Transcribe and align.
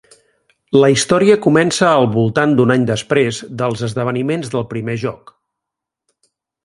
La 0.83 0.87
història 0.93 1.35
comença 1.47 1.89
al 1.97 2.07
voltant 2.15 2.55
d'un 2.59 2.75
any 2.77 2.87
després 2.87 3.43
dels 3.63 3.85
esdeveniments 3.89 4.51
del 4.55 4.67
primer 4.73 4.97
joc. 5.05 5.35